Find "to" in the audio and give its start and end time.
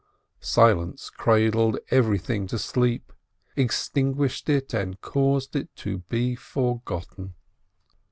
2.47-2.57, 5.75-5.99